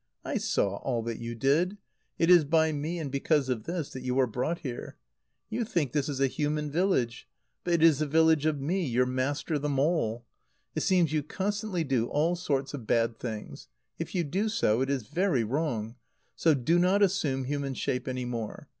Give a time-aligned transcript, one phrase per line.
[0.25, 1.77] I saw all that you did.
[2.17, 4.97] It is by me, and because of this, that you are brought here.
[5.51, 7.27] You think this is a human village;
[7.63, 10.25] but it is the village of me, your master the mole.
[10.73, 13.67] It seems you constantly do all sorts of bad things.
[13.99, 15.97] If you do so, it is very wrong;
[16.35, 18.69] so do not assume human shape any more.